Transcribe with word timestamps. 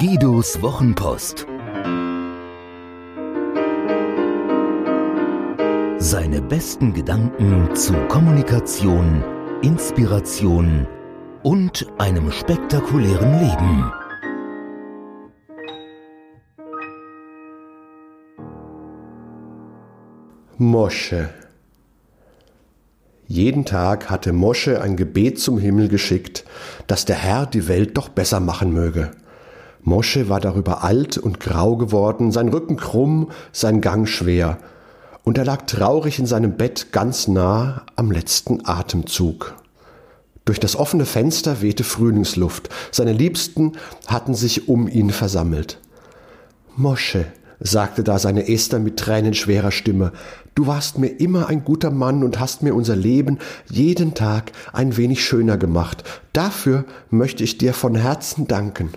Guidos 0.00 0.60
Wochenpost. 0.60 1.46
Seine 5.98 6.42
besten 6.42 6.92
Gedanken 6.92 7.76
zu 7.76 7.92
Kommunikation, 8.08 9.22
Inspiration 9.62 10.88
und 11.44 11.86
einem 11.98 12.32
spektakulären 12.32 13.38
Leben. 13.38 13.92
Mosche 20.58 21.30
jeden 23.26 23.64
Tag 23.64 24.10
hatte 24.10 24.32
Mosche 24.32 24.82
ein 24.82 24.96
Gebet 24.96 25.40
zum 25.40 25.58
Himmel 25.58 25.88
geschickt, 25.88 26.44
dass 26.86 27.04
der 27.06 27.16
Herr 27.16 27.46
die 27.46 27.68
Welt 27.68 27.96
doch 27.96 28.10
besser 28.10 28.38
machen 28.38 28.72
möge. 28.72 29.12
Mosche 29.84 30.30
war 30.30 30.40
darüber 30.40 30.82
alt 30.82 31.18
und 31.18 31.40
grau 31.40 31.76
geworden, 31.76 32.32
sein 32.32 32.48
Rücken 32.48 32.76
krumm, 32.76 33.30
sein 33.52 33.82
Gang 33.82 34.08
schwer, 34.08 34.58
und 35.24 35.38
er 35.38 35.44
lag 35.44 35.62
traurig 35.66 36.18
in 36.18 36.26
seinem 36.26 36.56
Bett 36.56 36.88
ganz 36.90 37.28
nah 37.28 37.82
am 37.94 38.10
letzten 38.10 38.66
Atemzug. 38.66 39.54
Durch 40.46 40.58
das 40.58 40.76
offene 40.76 41.04
Fenster 41.04 41.60
wehte 41.60 41.84
Frühlingsluft, 41.84 42.68
seine 42.90 43.12
Liebsten 43.12 43.72
hatten 44.06 44.34
sich 44.34 44.68
um 44.68 44.88
ihn 44.88 45.10
versammelt. 45.10 45.78
Mosche, 46.76 47.26
sagte 47.60 48.04
da 48.04 48.18
seine 48.18 48.48
Esther 48.48 48.78
mit 48.78 48.98
tränenschwerer 48.98 49.70
Stimme, 49.70 50.12
du 50.54 50.66
warst 50.66 50.98
mir 50.98 51.08
immer 51.08 51.48
ein 51.48 51.64
guter 51.64 51.90
Mann 51.90 52.24
und 52.24 52.40
hast 52.40 52.62
mir 52.62 52.74
unser 52.74 52.96
Leben 52.96 53.38
jeden 53.70 54.14
Tag 54.14 54.52
ein 54.72 54.96
wenig 54.96 55.24
schöner 55.24 55.56
gemacht. 55.56 56.04
Dafür 56.32 56.84
möchte 57.10 57.44
ich 57.44 57.58
dir 57.58 57.72
von 57.72 57.94
Herzen 57.94 58.46
danken. 58.46 58.90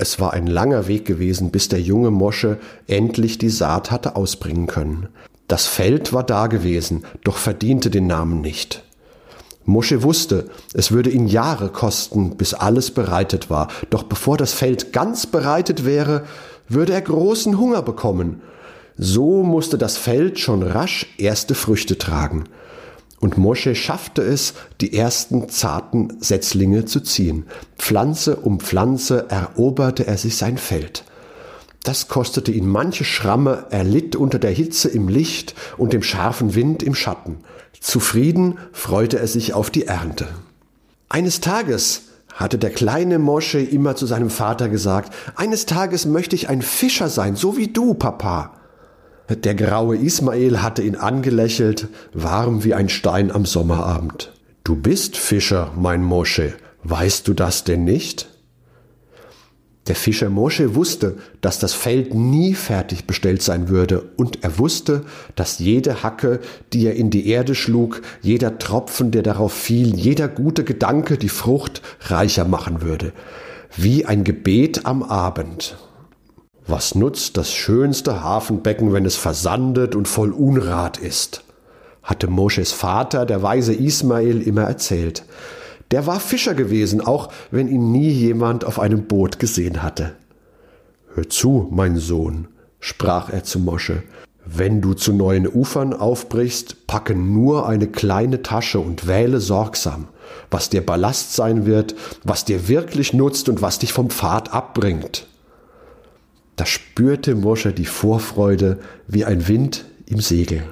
Es 0.00 0.20
war 0.20 0.32
ein 0.32 0.46
langer 0.46 0.86
Weg 0.86 1.04
gewesen, 1.06 1.50
bis 1.50 1.68
der 1.68 1.80
junge 1.80 2.12
Mosche 2.12 2.58
endlich 2.86 3.36
die 3.36 3.50
Saat 3.50 3.90
hatte 3.90 4.14
ausbringen 4.14 4.68
können. 4.68 5.08
Das 5.48 5.66
Feld 5.66 6.12
war 6.12 6.22
da 6.22 6.46
gewesen, 6.46 7.04
doch 7.24 7.36
verdiente 7.36 7.90
den 7.90 8.06
Namen 8.06 8.40
nicht. 8.40 8.84
Mosche 9.64 10.04
wusste, 10.04 10.48
es 10.72 10.92
würde 10.92 11.10
ihn 11.10 11.26
Jahre 11.26 11.68
kosten, 11.70 12.36
bis 12.36 12.54
alles 12.54 12.92
bereitet 12.92 13.50
war, 13.50 13.68
doch 13.90 14.04
bevor 14.04 14.36
das 14.36 14.52
Feld 14.52 14.92
ganz 14.92 15.26
bereitet 15.26 15.84
wäre, 15.84 16.24
würde 16.68 16.92
er 16.92 17.02
großen 17.02 17.58
Hunger 17.58 17.82
bekommen. 17.82 18.40
So 18.96 19.42
musste 19.42 19.78
das 19.78 19.96
Feld 19.96 20.38
schon 20.38 20.62
rasch 20.62 21.06
erste 21.18 21.56
Früchte 21.56 21.98
tragen. 21.98 22.44
Und 23.20 23.36
Mosche 23.36 23.74
schaffte 23.74 24.22
es, 24.22 24.54
die 24.80 24.94
ersten 24.94 25.48
zarten 25.48 26.18
Setzlinge 26.20 26.84
zu 26.84 27.00
ziehen. 27.00 27.46
Pflanze 27.76 28.36
um 28.36 28.60
Pflanze 28.60 29.26
eroberte 29.28 30.06
er 30.06 30.16
sich 30.16 30.36
sein 30.36 30.56
Feld. 30.56 31.04
Das 31.82 32.08
kostete 32.08 32.52
ihn 32.52 32.66
manche 32.66 33.04
Schramme, 33.04 33.66
er 33.70 33.84
litt 33.84 34.14
unter 34.14 34.38
der 34.38 34.50
Hitze 34.50 34.88
im 34.88 35.08
Licht 35.08 35.54
und 35.76 35.92
dem 35.92 36.02
scharfen 36.02 36.54
Wind 36.54 36.82
im 36.82 36.94
Schatten. 36.94 37.38
Zufrieden 37.80 38.58
freute 38.72 39.18
er 39.18 39.28
sich 39.28 39.54
auf 39.54 39.70
die 39.70 39.86
Ernte. 39.86 40.28
Eines 41.08 41.40
Tages 41.40 42.02
hatte 42.34 42.58
der 42.58 42.70
kleine 42.70 43.18
Mosche 43.18 43.58
immer 43.58 43.96
zu 43.96 44.06
seinem 44.06 44.30
Vater 44.30 44.68
gesagt, 44.68 45.12
eines 45.34 45.66
Tages 45.66 46.06
möchte 46.06 46.36
ich 46.36 46.48
ein 46.48 46.62
Fischer 46.62 47.08
sein, 47.08 47.34
so 47.34 47.56
wie 47.56 47.68
du, 47.68 47.94
Papa. 47.94 48.57
Der 49.28 49.54
graue 49.54 49.96
Ismael 49.96 50.62
hatte 50.62 50.82
ihn 50.82 50.96
angelächelt, 50.96 51.88
warm 52.14 52.64
wie 52.64 52.72
ein 52.72 52.88
Stein 52.88 53.30
am 53.30 53.44
Sommerabend. 53.44 54.32
Du 54.64 54.74
bist 54.74 55.18
Fischer, 55.18 55.70
mein 55.76 56.02
Mosche, 56.02 56.54
weißt 56.84 57.28
du 57.28 57.34
das 57.34 57.64
denn 57.64 57.84
nicht? 57.84 58.28
Der 59.86 59.96
Fischer 59.96 60.30
Mosche 60.30 60.74
wusste, 60.74 61.16
dass 61.42 61.58
das 61.58 61.74
Feld 61.74 62.14
nie 62.14 62.54
fertig 62.54 63.06
bestellt 63.06 63.42
sein 63.42 63.68
würde, 63.68 64.10
und 64.16 64.44
er 64.44 64.58
wusste, 64.58 65.04
dass 65.34 65.58
jede 65.58 66.02
Hacke, 66.02 66.40
die 66.72 66.86
er 66.86 66.94
in 66.94 67.10
die 67.10 67.28
Erde 67.28 67.54
schlug, 67.54 68.00
jeder 68.22 68.58
Tropfen, 68.58 69.10
der 69.10 69.22
darauf 69.22 69.52
fiel, 69.52 69.94
jeder 69.94 70.28
gute 70.28 70.64
Gedanke 70.64 71.18
die 71.18 71.30
Frucht 71.30 71.82
reicher 72.00 72.46
machen 72.46 72.80
würde, 72.80 73.12
wie 73.76 74.06
ein 74.06 74.24
Gebet 74.24 74.86
am 74.86 75.02
Abend. 75.02 75.76
Was 76.70 76.94
nutzt 76.94 77.38
das 77.38 77.50
schönste 77.50 78.22
Hafenbecken, 78.22 78.92
wenn 78.92 79.06
es 79.06 79.16
versandet 79.16 79.94
und 79.94 80.06
voll 80.06 80.32
Unrat 80.32 80.98
ist? 80.98 81.42
hatte 82.02 82.26
Mosches 82.26 82.72
Vater, 82.72 83.24
der 83.24 83.42
weise 83.42 83.72
Ismael, 83.74 84.42
immer 84.42 84.64
erzählt. 84.64 85.24
Der 85.90 86.06
war 86.06 86.20
Fischer 86.20 86.54
gewesen, 86.54 87.00
auch 87.00 87.30
wenn 87.50 87.68
ihn 87.68 87.90
nie 87.90 88.10
jemand 88.10 88.66
auf 88.66 88.78
einem 88.78 89.04
Boot 89.04 89.38
gesehen 89.38 89.82
hatte. 89.82 90.12
Hör 91.14 91.28
zu, 91.30 91.68
mein 91.70 91.96
Sohn, 91.96 92.48
sprach 92.80 93.30
er 93.30 93.44
zu 93.44 93.60
Mosche, 93.60 94.02
wenn 94.44 94.82
du 94.82 94.92
zu 94.92 95.14
neuen 95.14 95.48
Ufern 95.48 95.94
aufbrichst, 95.94 96.86
packe 96.86 97.14
nur 97.14 97.66
eine 97.66 97.86
kleine 97.86 98.42
Tasche 98.42 98.78
und 98.78 99.06
wähle 99.06 99.40
sorgsam, 99.40 100.08
was 100.50 100.68
dir 100.68 100.84
Ballast 100.84 101.34
sein 101.34 101.64
wird, 101.64 101.94
was 102.24 102.44
dir 102.44 102.68
wirklich 102.68 103.14
nutzt 103.14 103.48
und 103.48 103.62
was 103.62 103.78
dich 103.78 103.94
vom 103.94 104.10
Pfad 104.10 104.52
abbringt. 104.52 105.26
Da 106.58 106.66
spürte 106.66 107.36
Mosche 107.36 107.72
die 107.72 107.86
Vorfreude 107.86 108.80
wie 109.06 109.24
ein 109.24 109.46
Wind 109.46 109.84
im 110.06 110.18
Segel. 110.18 110.64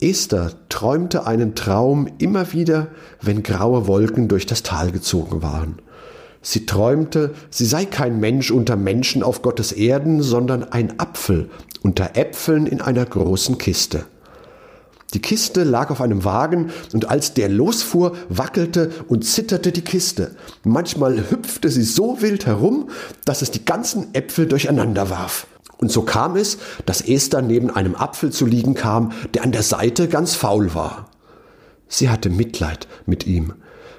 Esther 0.00 0.52
träumte 0.68 1.26
einen 1.26 1.56
Traum 1.56 2.08
immer 2.18 2.52
wieder, 2.52 2.86
wenn 3.20 3.42
graue 3.42 3.88
Wolken 3.88 4.28
durch 4.28 4.46
das 4.46 4.62
Tal 4.62 4.92
gezogen 4.92 5.42
waren. 5.42 5.80
Sie 6.42 6.64
träumte, 6.64 7.34
sie 7.50 7.66
sei 7.66 7.86
kein 7.86 8.20
Mensch 8.20 8.52
unter 8.52 8.76
Menschen 8.76 9.24
auf 9.24 9.42
Gottes 9.42 9.72
Erden, 9.72 10.22
sondern 10.22 10.62
ein 10.62 11.00
Apfel 11.00 11.50
unter 11.82 12.16
Äpfeln 12.16 12.66
in 12.66 12.80
einer 12.80 13.04
großen 13.04 13.58
Kiste. 13.58 14.04
Die 15.14 15.22
Kiste 15.22 15.62
lag 15.62 15.90
auf 15.90 16.00
einem 16.00 16.24
Wagen, 16.24 16.70
und 16.92 17.08
als 17.08 17.34
der 17.34 17.48
losfuhr, 17.48 18.16
wackelte 18.28 18.90
und 19.06 19.24
zitterte 19.24 19.70
die 19.70 19.82
Kiste. 19.82 20.34
Manchmal 20.64 21.30
hüpfte 21.30 21.70
sie 21.70 21.84
so 21.84 22.20
wild 22.20 22.46
herum, 22.46 22.90
dass 23.24 23.40
es 23.40 23.52
die 23.52 23.64
ganzen 23.64 24.12
Äpfel 24.12 24.46
durcheinander 24.46 25.10
warf. 25.10 25.46
Und 25.78 25.92
so 25.92 26.02
kam 26.02 26.36
es, 26.36 26.58
dass 26.86 27.00
Esther 27.00 27.42
neben 27.42 27.70
einem 27.70 27.94
Apfel 27.94 28.30
zu 28.30 28.44
liegen 28.44 28.74
kam, 28.74 29.12
der 29.34 29.44
an 29.44 29.52
der 29.52 29.62
Seite 29.62 30.08
ganz 30.08 30.34
faul 30.34 30.74
war. 30.74 31.10
Sie 31.88 32.08
hatte 32.08 32.28
Mitleid 32.30 32.88
mit 33.06 33.26
ihm. 33.26 33.52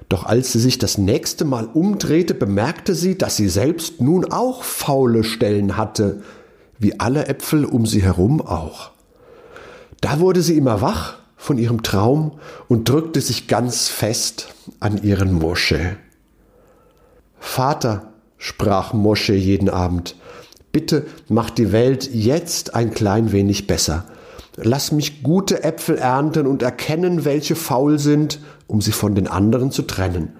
Doch 0.09 0.25
als 0.25 0.51
sie 0.51 0.59
sich 0.59 0.77
das 0.77 0.97
nächste 0.97 1.45
Mal 1.45 1.65
umdrehte, 1.65 2.33
bemerkte 2.33 2.93
sie, 2.93 3.17
dass 3.17 3.37
sie 3.37 3.49
selbst 3.49 4.01
nun 4.01 4.25
auch 4.25 4.63
faule 4.63 5.23
Stellen 5.23 5.77
hatte, 5.77 6.21
wie 6.77 6.99
alle 6.99 7.27
Äpfel 7.27 7.65
um 7.65 7.85
sie 7.85 8.03
herum 8.03 8.41
auch. 8.41 8.94
Da 10.01 10.19
wurde 10.19 10.41
sie 10.41 10.57
immer 10.57 10.81
wach 10.81 11.16
von 11.38 11.57
ihrem 11.57 11.83
Traum 11.83 12.39
und 12.67 12.89
drückte 12.89 13.22
sich 13.22 13.47
ganz 13.47 13.88
fest 13.88 14.53
an 14.79 15.01
ihren 15.03 15.33
Mosche. 15.33 15.97
Vater, 17.39 18.13
sprach 18.38 18.94
Mosche 18.94 19.34
jeden 19.34 19.69
Abend, 19.69 20.16
Bitte 20.75 21.05
mach 21.29 21.51
die 21.51 21.72
Welt 21.72 22.13
jetzt 22.13 22.75
ein 22.75 22.94
klein 22.94 23.31
wenig 23.31 23.66
besser. 23.66 24.03
Lass 24.57 24.91
mich 24.91 25.23
gute 25.23 25.63
Äpfel 25.63 25.97
ernten 25.97 26.47
und 26.47 26.63
erkennen, 26.63 27.23
welche 27.23 27.55
faul 27.55 27.97
sind, 27.97 28.41
um 28.67 28.81
sie 28.81 28.91
von 28.91 29.16
den 29.16 29.29
anderen 29.29 29.72
zu 29.72 29.84
trennen. 29.84 30.34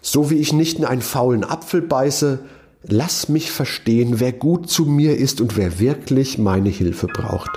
So 0.00 0.30
wie 0.30 0.38
ich 0.38 0.52
nicht 0.52 0.80
in 0.80 0.84
einen 0.84 1.00
faulen 1.00 1.44
Apfel 1.44 1.80
beiße, 1.80 2.40
lass 2.82 3.28
mich 3.28 3.52
verstehen, 3.52 4.18
wer 4.18 4.32
gut 4.32 4.68
zu 4.68 4.84
mir 4.84 5.16
ist 5.16 5.40
und 5.40 5.56
wer 5.56 5.78
wirklich 5.78 6.38
meine 6.38 6.68
Hilfe 6.68 7.06
braucht. 7.06 7.50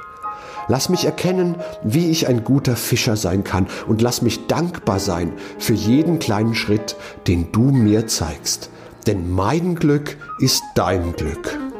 Lass 0.68 0.90
mich 0.90 1.06
erkennen, 1.06 1.56
wie 1.84 2.10
ich 2.10 2.28
ein 2.28 2.44
guter 2.44 2.76
Fischer 2.76 3.16
sein 3.16 3.44
kann 3.44 3.68
und 3.88 4.02
lass 4.02 4.22
mich 4.22 4.48
dankbar 4.48 5.00
sein 5.00 5.34
für 5.60 5.74
jeden 5.74 6.20
kleinen 6.20 6.56
Schritt, 6.56 6.96
den 7.28 7.52
du 7.52 7.72
mir 7.72 8.08
zeigst. 8.08 8.70
Denn 9.08 9.30
mein 9.30 9.76
Glück 9.76 10.18
ist 10.40 10.64
dein 10.74 11.14
Glück. 11.14 11.75